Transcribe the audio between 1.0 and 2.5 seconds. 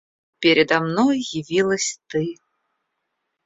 явилась ты